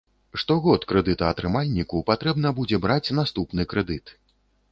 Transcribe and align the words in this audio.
Штогод 0.43 0.85
крэдытаатрымальніку 0.91 2.01
патрэбна 2.09 2.53
будзе 2.59 2.81
браць 2.85 3.13
наступны 3.21 3.69
крэдыт. 3.75 4.15